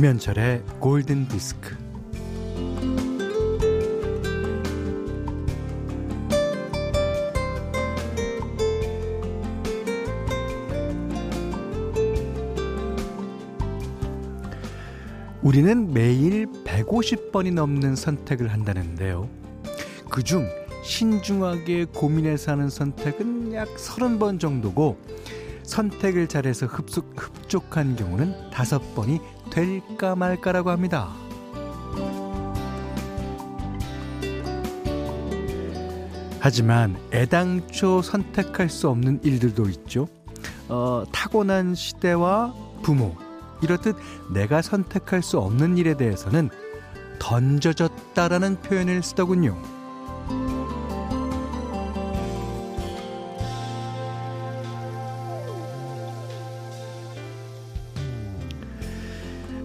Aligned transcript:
김현철의 0.00 0.62
골든 0.78 1.28
디스크. 1.28 1.76
우리는 15.42 15.92
매일 15.92 16.46
150번이 16.64 17.52
넘는 17.52 17.94
선택을 17.94 18.50
한다는데요. 18.54 19.28
그중 20.08 20.48
신중하게 20.82 21.88
고민해서 21.94 22.52
하는 22.52 22.70
선택은 22.70 23.52
약 23.52 23.68
30번 23.74 24.40
정도고 24.40 24.96
선택을 25.64 26.26
잘해서 26.26 26.64
흡속, 26.64 27.12
흡족한 27.16 27.96
경우는 27.96 28.50
5번이 28.50 29.20
될까 29.50 30.16
말까라고 30.16 30.70
합니다. 30.70 31.10
하지만 36.40 36.96
애당초 37.12 38.00
선택할 38.00 38.70
수 38.70 38.88
없는 38.88 39.20
일들도 39.22 39.68
있죠. 39.68 40.08
어, 40.68 41.04
타고난 41.12 41.74
시대와 41.74 42.54
부모, 42.82 43.14
이렇듯 43.62 43.96
내가 44.32 44.62
선택할 44.62 45.22
수 45.22 45.38
없는 45.38 45.76
일에 45.76 45.96
대해서는 45.96 46.48
던져졌다라는 47.18 48.62
표현을 48.62 49.02
쓰더군요. 49.02 49.79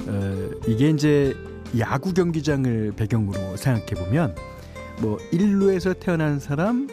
어, 0.07 0.49
이게 0.67 0.89
이제 0.89 1.35
야구 1.79 2.13
경기장을 2.13 2.93
배경으로 2.95 3.57
생각해 3.57 4.05
보면 4.05 4.35
뭐 5.01 5.17
1루에서 5.31 5.99
태어난 5.99 6.39
사람, 6.39 6.87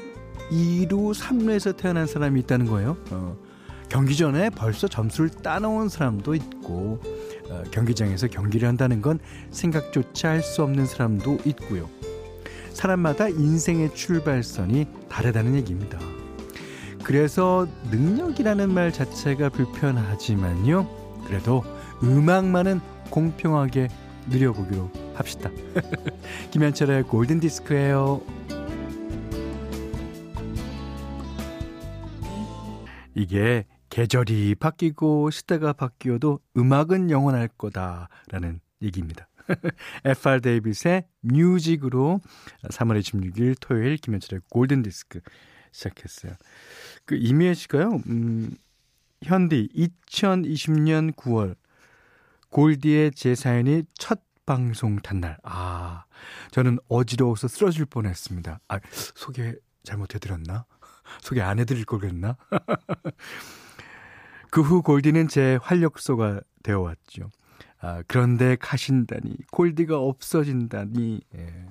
2루, 0.51 1.15
3루에서 1.15 1.77
태어난 1.77 2.07
사람이 2.07 2.41
있다는 2.41 2.67
거예요. 2.67 2.97
어, 3.11 3.37
경기 3.89 4.17
전에 4.17 4.49
벌써 4.51 4.89
점수를 4.89 5.31
따놓은 5.31 5.89
사람도 5.89 6.35
있고 6.35 6.99
어, 7.51 7.63
경기장에서 7.71 8.27
경기를 8.29 8.67
한다는 8.67 9.03
건 9.03 9.19
생각조차 9.51 10.31
할 10.31 10.43
수 10.43 10.63
없는 10.63 10.87
사람도 10.87 11.39
있고요. 11.45 11.89
사람마다 12.73 13.29
인생의 13.29 13.95
출발선이 13.95 14.87
다르다는 15.11 15.55
얘기입니다. 15.57 15.99
그래서 17.05 17.67
능력이라는 17.91 18.73
말 18.73 18.93
자체가 18.93 19.51
불편하지만요. 19.51 20.89
그래도 21.27 21.63
음악만은 22.03 22.81
공평하게 23.13 23.89
누려보기로 24.31 24.91
합시다. 25.15 25.51
김현철의 26.51 27.05
골든 27.05 27.41
디스크예요. 27.41 28.23
이게 33.15 33.67
계절이 33.91 34.55
바뀌고 34.55 35.31
시대가 35.31 35.75
바뀌어도 35.75 36.41
음악은 36.57 37.11
영원할 37.11 37.49
거다라는 37.49 38.61
얘기입니다. 38.81 39.29
FR 40.07 40.41
데이빗의 40.41 41.05
뮤직으로 41.21 42.21
3월 42.71 42.99
26일 43.01 43.57
토요일 43.61 43.99
김현철의 43.99 44.41
골든 44.49 44.83
디스크 44.83 45.21
시작했어요. 45.73 46.33
그 47.05 47.17
이미혜 47.17 47.53
씨가요. 47.53 48.01
음, 48.07 48.57
현디 49.23 49.69
2020년 49.75 51.15
9월 51.15 51.57
골디의 52.53 53.13
제 53.13 53.35
사연이 53.35 53.83
첫 53.99 54.21
방송 54.45 54.99
단날. 54.99 55.39
아, 55.43 56.05
저는 56.51 56.79
어지러워서 56.89 57.49
쓰러질 57.49 57.87
뻔 57.87 58.05
했습니다. 58.07 58.61
아, 58.69 58.79
소개 58.93 59.55
잘못해드렸나? 59.83 60.67
소개 61.23 61.41
안 61.41 61.59
해드릴 61.59 61.87
걸 61.87 62.01
그랬나? 62.01 62.37
그 64.51 64.61
후 64.61 64.83
골디는 64.83 65.29
제 65.29 65.59
활력소가 65.63 66.41
되어왔죠. 66.63 67.31
아, 67.81 68.03
그런데 68.07 68.55
가신다니, 68.57 69.35
골디가 69.51 69.99
없어진다니, 69.99 71.23
예. 71.35 71.67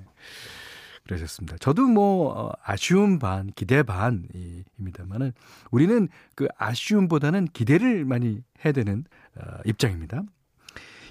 그러셨습니다. 1.04 1.58
저도 1.58 1.86
뭐, 1.86 2.32
어, 2.32 2.52
아쉬움 2.64 3.20
반, 3.20 3.52
기대 3.54 3.84
반입니다만은, 3.84 5.32
우리는 5.70 6.08
그 6.34 6.48
아쉬움보다는 6.58 7.46
기대를 7.52 8.04
많이 8.04 8.42
해야 8.64 8.72
되는 8.72 9.04
어, 9.36 9.58
입장입니다. 9.64 10.22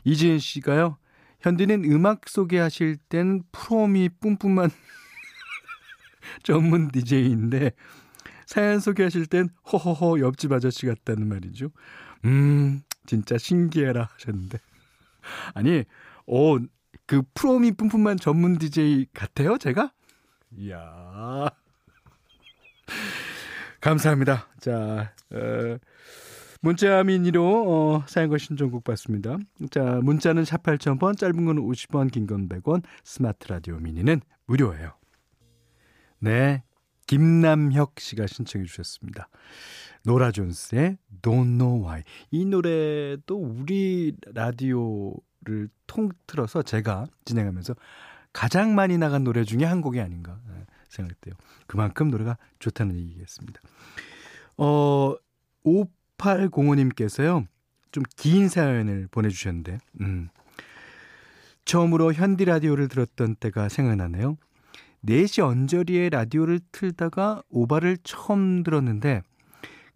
이지은 0.04 0.40
씨가요, 0.40 0.98
현디는 1.42 1.86
음악 1.86 2.28
소개하실 2.28 2.98
땐 3.10 3.44
프로미 3.52 4.10
뿜뿜한 4.10 4.70
전문 6.44 6.90
DJ인데, 6.90 7.72
사연 8.46 8.80
소개하실 8.80 9.28
땐 9.28 9.50
허허허 9.72 10.20
옆집 10.20 10.52
아저씨 10.52 10.86
같다는 10.86 11.28
말이죠. 11.28 11.72
음, 12.26 12.82
진짜 13.06 13.38
신기해라 13.38 14.10
하셨는데. 14.14 14.60
아니, 15.54 15.84
어, 16.28 16.58
그 17.06 17.22
프로미 17.34 17.72
뿜뿜만 17.72 18.18
전문 18.18 18.58
DJ 18.58 19.08
같아요, 19.14 19.58
제가? 19.58 19.92
이야. 20.58 21.50
감사합니다. 23.80 24.48
자, 24.60 25.14
어, 25.32 25.78
문자 26.62 27.04
미니로 27.04 27.44
어, 27.44 28.04
사연과 28.08 28.38
신청곡 28.38 28.84
받습니다. 28.84 29.38
자, 29.72 30.00
문자는 30.04 30.46
샵 30.46 30.62
8000번, 30.62 31.18
짧은 31.18 31.46
건 31.46 31.58
50원, 31.58 32.12
긴 32.12 32.28
건 32.28 32.48
100원, 32.48 32.84
스마트 33.04 33.48
라디오 33.48 33.78
미니는 33.78 34.22
무료예요. 34.46 34.94
네, 36.20 36.64
김남혁 37.08 38.00
씨가 38.00 38.28
신청해 38.28 38.66
주셨습니다. 38.66 39.28
노라 40.04 40.32
존스의 40.32 40.98
Don't 41.24 41.58
Know 41.58 41.84
Why. 41.84 42.04
이 42.30 42.46
노래도 42.46 43.38
우리 43.38 44.16
라디오를 44.28 45.70
통틀어서 45.88 46.62
제가 46.62 47.08
진행하면서 47.26 47.76
가장 48.34 48.76
많이 48.76 49.00
나간 49.00 49.24
노래 49.24 49.44
중에 49.44 49.66
한 49.66 49.82
곡이 49.82 50.00
아닌가 50.00 50.40
생각돼요. 50.90 51.34
그만큼 51.66 52.12
노래가 52.12 52.38
좋다는 52.60 52.96
얘기겠습니다. 52.98 53.62
어, 54.58 55.16
5805님께서요. 56.22 57.48
좀 57.92 58.04
긴 58.16 58.48
사연을 58.48 59.08
보내주셨는데, 59.12 59.80
음. 60.02 60.30
처음으로 61.66 62.14
현디 62.14 62.46
라디오를 62.46 62.88
들었던 62.88 63.36
때가 63.36 63.70
생각나네요. 63.70 64.38
4시 65.06 65.44
언저리에 65.44 66.10
라디오를 66.10 66.60
틀다가 66.72 67.42
오바를 67.50 67.98
처음 68.04 68.64
들었는데 68.64 69.24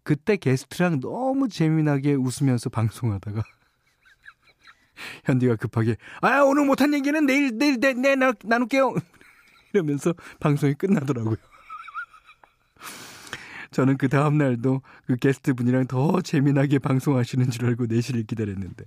그때 0.04 0.36
게스트랑 0.36 1.00
너무 1.00 1.48
재미나게 1.48 2.14
웃으면서 2.14 2.70
방송하다가 2.70 3.44
현디가 5.26 5.58
급하게 5.58 5.98
아 6.22 6.42
오늘 6.42 6.66
못한 6.66 6.94
얘기는 6.94 7.26
내일 7.26 7.58
내일 7.58 7.80
내, 7.80 7.94
내, 7.94 8.16
나, 8.16 8.34
나눌게요 8.44 8.96
이러면서 9.74 10.14
방송이 10.40 10.74
끝나더라고요. 10.74 11.36
저는 13.76 13.98
그 13.98 14.08
다음 14.08 14.38
날도 14.38 14.82
그 15.06 15.18
게스트 15.18 15.54
분이랑 15.54 15.88
더 15.88 16.22
재미나게 16.22 16.80
방송하시는 16.80 17.50
줄 17.50 17.66
알고 17.66 17.88
4시를 17.88 18.26
기다렸는데 18.26 18.86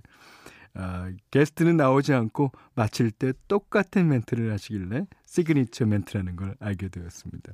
아, 0.73 1.11
게스트는 1.29 1.77
나오지 1.77 2.11
않고 2.11 2.51
마칠 2.73 3.11
때 3.11 3.33
똑같은 3.47 4.07
멘트를 4.07 4.51
하시길래 4.51 5.05
시그니처 5.25 5.85
멘트라는 5.85 6.35
걸 6.35 6.55
알게 6.59 6.87
되었습니다. 6.87 7.53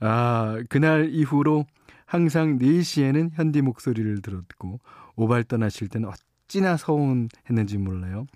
아, 0.00 0.60
그날 0.68 1.10
이후로 1.10 1.64
항상 2.06 2.58
4시에는 2.58 3.30
현디 3.34 3.62
목소리를 3.62 4.20
들었고 4.20 4.80
오발 5.14 5.44
떠나실 5.44 5.86
때는 5.86 6.10
어찌나 6.10 6.76
서운했는지 6.76 7.78
몰라요. 7.78 8.26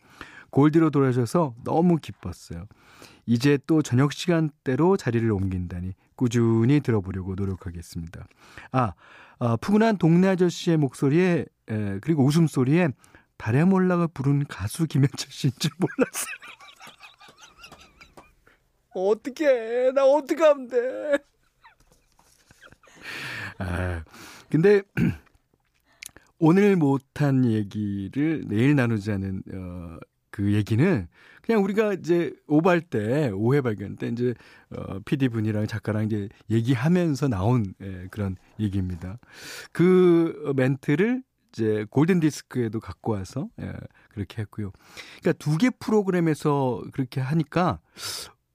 골디로 0.50 0.90
돌아셔서 0.90 1.56
너무 1.64 1.96
기뻤어요. 1.96 2.66
이제 3.26 3.58
또 3.66 3.82
저녁 3.82 4.12
시간대로 4.12 4.96
자리를 4.96 5.28
옮긴다니 5.28 5.94
꾸준히 6.20 6.80
들어보려고 6.80 7.34
노력하겠습니다. 7.34 8.26
아, 8.72 8.92
아 9.38 9.56
푸근한 9.56 9.96
동네 9.96 10.28
아저씨의 10.28 10.76
목소리에 10.76 11.46
에, 11.70 11.98
그리고 12.00 12.26
웃음소리에 12.26 12.90
달에 13.38 13.64
몰라가 13.64 14.06
부른 14.06 14.44
가수 14.44 14.86
김현철 14.86 15.30
씨인 15.30 15.54
줄 15.58 15.70
몰랐어요. 15.78 16.34
어떻게 18.92 19.92
나 19.92 20.04
어떻게 20.04 20.42
하면 20.42 20.68
돼? 20.68 21.18
아, 23.56 24.04
근데 24.50 24.82
오늘 26.38 26.76
못한 26.76 27.46
얘기를 27.46 28.44
내일 28.46 28.74
나누자는 28.74 29.42
어, 29.54 29.98
그 30.30 30.52
얘기는 30.52 31.08
그냥 31.42 31.64
우리가 31.64 31.94
이제 31.94 32.32
오발 32.46 32.82
때 32.82 33.30
오해 33.30 33.60
발견 33.60 33.96
때 33.96 34.08
이제 34.08 34.34
어, 34.70 35.00
PD 35.04 35.28
분이랑 35.30 35.66
작가랑 35.66 36.04
이제 36.06 36.28
얘기하면서 36.50 37.28
나온 37.28 37.74
예, 37.82 38.06
그런 38.10 38.36
얘기입니다. 38.60 39.18
그 39.72 40.52
멘트를 40.56 41.22
이제 41.52 41.84
골든 41.90 42.20
디스크에도 42.20 42.78
갖고 42.78 43.12
와서 43.12 43.48
예, 43.60 43.72
그렇게 44.10 44.42
했고요. 44.42 44.70
그러니까 45.20 45.32
두 45.44 45.58
개 45.58 45.70
프로그램에서 45.70 46.82
그렇게 46.92 47.20
하니까 47.20 47.80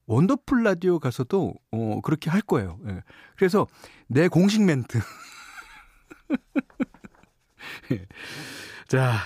원더풀 0.07 0.63
라디오 0.63 0.99
가서도 0.99 1.55
어 1.71 1.99
그렇게 2.01 2.29
할 2.29 2.39
거예요. 2.41 2.79
예. 2.87 3.01
그래서 3.35 3.67
내 4.07 4.27
공식 4.29 4.63
멘트. 4.63 4.99
예. 7.91 8.05
자, 8.87 9.17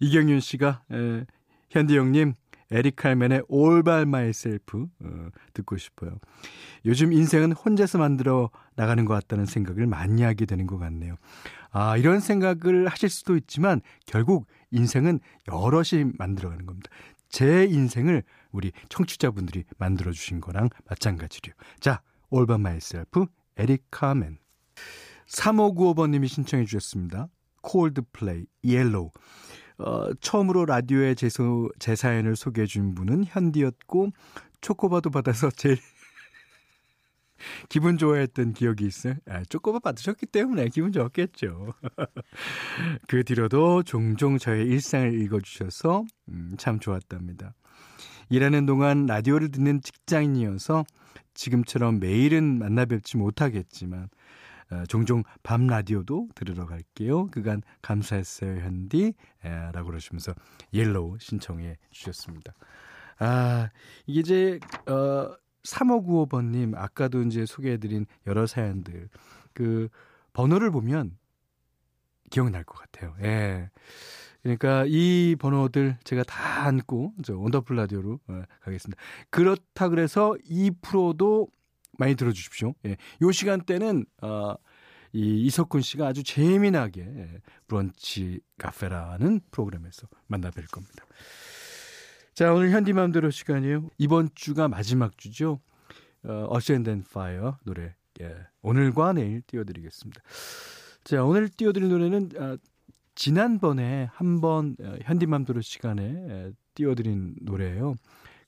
이경윤 0.00 0.40
씨가 0.40 0.82
예, 0.92 1.26
현디 1.70 1.96
형님 1.96 2.34
에릭 2.70 2.96
칼맨의 2.96 3.44
All 3.52 3.82
by 3.82 4.02
myself 4.02 4.86
어, 5.00 5.28
듣고 5.54 5.76
싶어요. 5.76 6.18
요즘 6.84 7.12
인생은 7.12 7.52
혼자서 7.52 7.98
만들어 7.98 8.50
나가는 8.74 9.04
것 9.04 9.14
같다는 9.14 9.46
생각을 9.46 9.86
많이 9.86 10.22
하게 10.22 10.46
되는 10.46 10.66
것 10.66 10.78
같네요. 10.78 11.16
아, 11.70 11.96
이런 11.96 12.20
생각을 12.20 12.88
하실 12.88 13.08
수도 13.08 13.36
있지만 13.36 13.80
결국 14.06 14.46
인생은 14.70 15.20
여럿이 15.48 16.12
만들어가는 16.18 16.66
겁니다. 16.66 16.90
제 17.28 17.64
인생을 17.64 18.22
우리 18.50 18.72
청취자분들이 18.88 19.64
만들어 19.78 20.12
주신 20.12 20.40
거랑 20.40 20.70
마찬가지로요. 20.88 21.54
자, 21.80 22.00
All 22.32 22.46
by 22.46 22.58
myself, 22.58 23.26
에릭 23.56 23.84
칼맨. 23.90 24.38
3595번님이 25.28 26.28
신청해 26.28 26.64
주셨습니다. 26.64 27.28
콜드플레이, 27.62 28.46
Yellow. 28.64 29.10
어, 29.78 30.12
처음으로 30.20 30.64
라디오에 30.64 31.14
제, 31.14 31.28
소, 31.28 31.68
제 31.78 31.94
사연을 31.94 32.36
소개해 32.36 32.66
준 32.66 32.94
분은 32.94 33.24
현디였고 33.26 34.10
초코바도 34.60 35.10
받아서 35.10 35.50
제일 35.50 35.78
기분 37.68 37.98
좋아했던 37.98 38.54
기억이 38.54 38.86
있어요. 38.86 39.14
아, 39.28 39.42
쪼꼬바 39.44 39.80
받으셨기 39.80 40.26
때문에 40.26 40.68
기분 40.70 40.92
좋았겠죠. 40.92 41.74
그 43.08 43.22
뒤로도 43.24 43.82
종종 43.82 44.38
저의 44.38 44.66
일상을 44.66 45.20
읽어주셔서 45.20 46.04
음, 46.30 46.54
참 46.56 46.80
좋았답니다. 46.80 47.54
일하는 48.30 48.66
동안 48.66 49.06
라디오를 49.06 49.50
듣는 49.50 49.82
직장인이어서 49.82 50.84
지금처럼 51.34 52.00
매일은 52.00 52.58
만나 52.58 52.86
뵙지 52.86 53.16
못하겠지만 53.18 54.04
어, 54.04 54.08
종종 54.88 55.22
밤 55.42 55.66
라디오도 55.66 56.28
들으러 56.34 56.66
갈게요. 56.66 57.26
그간 57.28 57.62
감사했어요, 57.82 58.60
현디. 58.60 59.14
에, 59.44 59.48
라고 59.72 59.86
그러시면서 59.86 60.34
Yellow 60.72 61.18
신청해 61.20 61.76
주셨습니다. 61.90 62.52
아, 63.18 63.70
이게 64.06 64.20
이제, 64.20 64.60
어, 64.86 65.34
3595번님, 65.62 66.74
아까도 66.76 67.22
이제 67.22 67.46
소개해드린 67.46 68.06
여러 68.26 68.46
사연들, 68.46 69.08
그, 69.52 69.88
번호를 70.32 70.70
보면 70.70 71.16
기억날 72.30 72.64
것 72.64 72.78
같아요. 72.78 73.14
예. 73.22 73.70
그러니까 74.42 74.84
이 74.86 75.34
번호들 75.38 75.96
제가 76.04 76.22
다 76.24 76.66
안고, 76.66 77.14
저, 77.24 77.36
원더풀 77.36 77.76
라디오로 77.76 78.20
어, 78.28 78.42
가겠습니다. 78.60 79.00
그렇다 79.30 79.88
그래서 79.88 80.36
이 80.44 80.70
프로도 80.82 81.48
많이 81.98 82.14
들어주십시오. 82.14 82.74
예. 82.86 82.96
요 83.22 83.32
시간대는, 83.32 84.06
어, 84.22 84.54
이 85.12 85.46
이석훈 85.46 85.80
씨가 85.80 86.08
아주 86.08 86.22
재미나게 86.22 87.00
예, 87.00 87.40
브런치 87.68 88.40
카페라는 88.58 89.40
프로그램에서 89.50 90.08
만나 90.26 90.50
뵐 90.50 90.66
겁니다. 90.66 91.06
자, 92.34 92.52
오늘 92.52 92.70
현디맘대로 92.70 93.30
시간이에요. 93.30 93.88
이번 93.96 94.28
주가 94.34 94.68
마지막 94.68 95.16
주죠. 95.16 95.60
어, 96.24 96.46
어시앤덴 96.50 97.04
파이어 97.10 97.56
노래. 97.64 97.94
예. 98.20 98.36
오늘과 98.62 99.14
내일 99.14 99.42
띄워드리겠습니다. 99.42 100.20
자, 101.04 101.24
오늘 101.24 101.48
띄워드릴 101.48 101.88
노래는, 101.88 102.30
아, 102.38 102.58
지난번에 103.14 104.10
한번 104.12 104.76
어, 104.80 104.96
현디맘대로 105.02 105.62
시간에 105.62 106.02
에, 106.04 106.52
띄워드린 106.74 107.36
노래예요. 107.40 107.94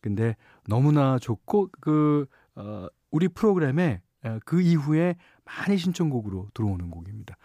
근데 0.02 0.36
너무나 0.66 1.18
좋고, 1.18 1.70
그, 1.80 2.26
어, 2.56 2.88
우리 3.10 3.28
프로그램에 3.28 4.02
그 4.44 4.60
이후에 4.60 5.16
많이 5.44 5.78
신청곡으로 5.78 6.48
들어오는 6.54 6.90
곡입니다. 6.90 7.36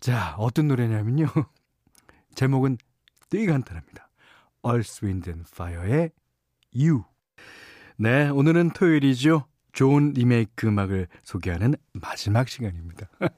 자, 0.00 0.34
어떤 0.38 0.68
노래냐면요. 0.68 1.26
제목은 2.34 2.78
되게 3.28 3.46
간단합니다. 3.46 4.08
Earth, 4.64 5.04
Wind 5.04 5.30
and 5.30 5.48
Fire의 5.50 6.10
You. 6.74 7.04
네, 7.96 8.28
오늘은 8.28 8.70
토요일이죠. 8.70 9.46
좋은 9.72 10.12
리메이크 10.12 10.66
음악을 10.66 11.06
소개하는 11.22 11.74
마지막 11.92 12.48
시간입니다. 12.48 13.08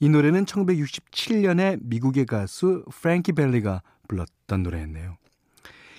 이 0.00 0.08
노래는 0.08 0.46
1967년에 0.46 1.78
미국의 1.82 2.26
가수 2.26 2.84
프랭키 2.90 3.32
벨리가 3.32 3.82
불렀던 4.08 4.64
노래였네요. 4.64 5.16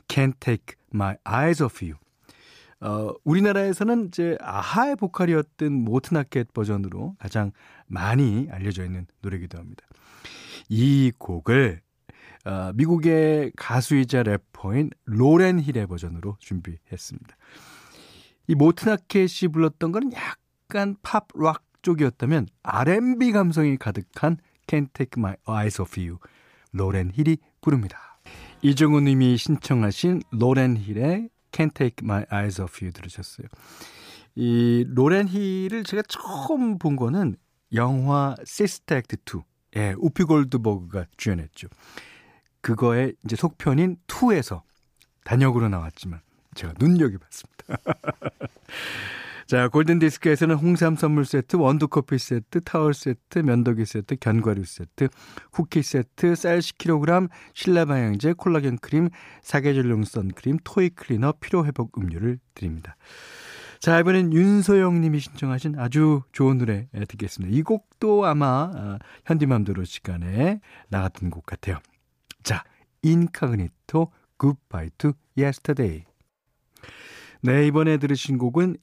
Can't 0.09 0.39
Take 0.39 0.75
My 0.93 1.15
Eyes 1.25 1.63
Off 1.63 1.83
You. 1.83 2.02
어, 2.83 3.13
우리나라에서는 3.24 4.07
이제 4.07 4.38
아하의 4.41 4.97
보컬이었던 4.97 5.71
모트나켓 5.71 6.53
버전으로 6.53 7.15
가장 7.18 7.51
많이 7.88 8.50
알려져 8.51 8.83
있는 8.83 9.07
노래기도 9.21 9.57
합니다. 9.57 9.85
이 10.68 11.12
곡을 11.18 11.80
어, 12.45 12.71
미국의 12.75 13.53
가수이자 13.56 14.24
래퍼인 14.24 14.89
로렌 15.06 15.62
힐의 15.62 15.88
버전으로 15.88 16.35
준비했습니다. 16.39 17.38
이 18.47 18.56
모튼 18.56 19.02
하켓이 19.02 19.50
불렀던 19.53 19.91
건 19.94 20.12
약간 20.13 20.97
팝 21.01 21.27
락 21.35 21.63
쪽이었다면 21.83 22.47
R&B 22.63 23.31
감성이 23.31 23.77
가득한 23.77 24.38
Can't 24.68 24.94
Take 24.94 25.18
My 25.18 25.35
Eyes 25.47 25.81
Off 25.81 26.00
You 26.00 26.18
로렌 26.74 27.12
힐이 27.13 27.38
부릅니다. 27.62 28.19
이정훈 28.62 29.06
님이 29.06 29.38
신청하신 29.38 30.21
로렌 30.31 30.75
힐의 30.75 31.30
Can't 31.53 31.73
Take 31.73 32.03
My 32.03 32.25
Eyes 32.31 32.61
Off 32.61 32.83
You 32.83 32.91
들으셨어요. 32.91 33.47
이 34.35 34.85
로렌 34.89 35.27
힐을 35.27 35.83
제가 35.83 36.03
처음 36.09 36.77
본 36.77 36.95
거는 36.95 37.38
영화 37.73 38.35
Sister 38.44 38.95
Act 38.95 39.18
2. 39.25 39.41
예, 39.77 39.95
우피 39.97 40.23
골드버그가 40.23 41.06
주연했죠. 41.18 41.68
그거의 42.61 43.16
이제 43.25 43.35
속편인 43.35 43.97
2에서 44.07 44.61
단역으로 45.23 45.69
나왔지만 45.69 46.21
제가 46.56 46.73
눈여겨봤습니다. 46.80 47.63
자, 49.47 49.68
골든디스크에서는 49.68 50.56
홍삼 50.56 50.95
선물 50.95 51.26
세트, 51.26 51.57
원두커피 51.57 52.18
세트, 52.18 52.62
타월 52.62 52.94
세트, 52.94 53.40
면도기 53.40 53.85
세트, 53.85 54.16
견과류 54.18 54.64
세트, 54.66 55.09
쿠키 55.52 55.83
세트, 55.83 56.35
쌀 56.35 56.59
10kg, 56.59 57.30
신라 57.54 57.85
방향제, 57.85 58.33
콜라겐 58.33 58.78
크림, 58.78 59.09
사계절용 59.42 60.06
선크림, 60.06 60.59
토이 60.64 60.90
클리너, 60.90 61.33
피로회복 61.40 61.97
음료를 61.97 62.40
드립니다. 62.56 62.95
자, 63.80 64.00
이번엔 64.00 64.31
윤소영 64.31 65.02
님이 65.02 65.19
신청하신 65.19 65.78
아주 65.78 66.21
좋은 66.31 66.57
노래 66.57 66.88
듣겠습니다. 66.94 67.54
이 67.54 67.64
곡도 67.64 68.26
아마 68.26 68.71
어, 68.73 68.97
현디맘대로 69.26 69.83
시간에 69.83 70.62
나갔던 70.88 71.30
곡 71.30 71.45
같아요. 71.45 71.80
자, 72.44 72.64
인카그니토 73.02 74.09
Goodbye 74.37 74.90
to 74.97 75.13
Yesterday. 75.35 76.06
네, 77.42 77.68
이번에 77.68 77.97
들으신 77.97 78.38
곡은 78.38 78.78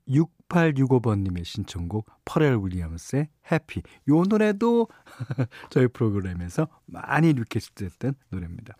6865번님의 0.50 1.44
신청곡 1.44 2.06
퍼렐 2.24 2.58
윌리엄스의 2.62 3.28
Happy. 3.50 3.82
요 4.08 4.22
노래도 4.28 4.88
저희 5.70 5.86
프로그램에서 5.88 6.68
많이 6.86 7.32
request 7.32 7.84
했던 7.84 8.14
노래입니다. 8.30 8.74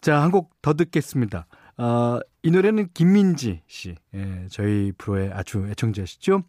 자, 0.00 0.20
한 0.22 0.30
곡 0.30 0.50
더 0.62 0.74
듣겠습니다. 0.74 1.46
어, 1.78 2.18
이 2.42 2.50
노래는 2.50 2.88
김민지 2.94 3.62
씨, 3.66 3.94
예, 4.14 4.46
저희 4.50 4.92
프로의 4.96 5.30
아주 5.32 5.66
애청자시죠? 5.68 6.42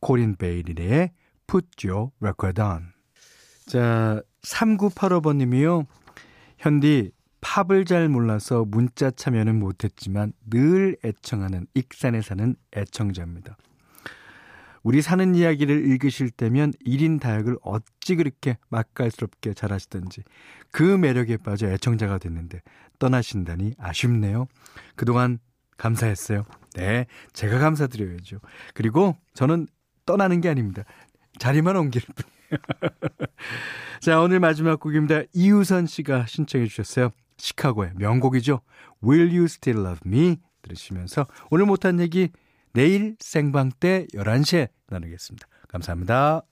코린 0.00 0.36
베일리의 0.36 1.10
Put 1.46 1.88
Your 1.88 2.10
Record 2.20 2.60
On. 2.60 2.92
자, 3.66 4.20
3985번님이요. 4.42 5.86
현디, 6.58 7.12
팝을 7.44 7.84
잘 7.84 8.08
몰라서 8.08 8.64
문자 8.66 9.10
참여는 9.10 9.58
못했지만 9.58 10.32
늘 10.48 10.96
애청하는 11.04 11.66
익산에 11.74 12.22
사는 12.22 12.56
애청자입니다. 12.74 13.58
우리 14.82 15.02
사는 15.02 15.34
이야기를 15.34 15.86
읽으실 15.86 16.30
때면 16.30 16.72
1인 16.86 17.20
다역을 17.20 17.58
어찌 17.62 18.16
그렇게 18.16 18.56
맛깔스럽게 18.70 19.52
잘하시던지 19.52 20.22
그 20.70 20.82
매력에 20.82 21.36
빠져 21.36 21.68
애청자가 21.68 22.18
됐는데 22.18 22.62
떠나신다니 22.98 23.74
아쉽네요. 23.78 24.46
그동안 24.96 25.38
감사했어요. 25.76 26.44
네, 26.74 27.06
제가 27.34 27.58
감사드려야죠. 27.58 28.40
그리고 28.72 29.16
저는 29.34 29.68
떠나는 30.06 30.40
게 30.40 30.48
아닙니다. 30.48 30.84
자리만 31.38 31.76
옮길 31.76 32.02
뿐이에요. 32.02 32.34
자, 34.00 34.20
오늘 34.20 34.40
마지막 34.40 34.80
곡입니다. 34.80 35.22
이우선 35.32 35.86
씨가 35.86 36.26
신청해 36.26 36.66
주셨어요. 36.66 37.10
시카고의 37.36 37.92
명곡이죠. 37.96 38.60
Will 39.02 39.30
You 39.30 39.44
Still 39.44 39.86
Love 39.86 40.00
Me 40.06 40.36
들으시면서 40.62 41.26
오늘 41.50 41.66
못한 41.66 42.00
얘기 42.00 42.30
내일 42.72 43.16
생방 43.20 43.70
때 43.78 44.06
11시에 44.14 44.68
나누겠습니다. 44.88 45.46
감사합니다. 45.68 46.42